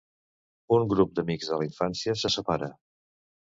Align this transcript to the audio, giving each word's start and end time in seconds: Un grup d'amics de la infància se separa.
Un 0.77 0.87
grup 0.93 1.13
d'amics 1.21 1.51
de 1.51 1.61
la 1.61 1.67
infància 1.69 2.19
se 2.25 2.35
separa. 2.41 2.75